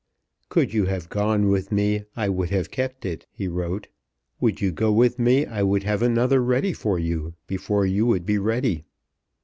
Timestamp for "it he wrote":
3.05-3.87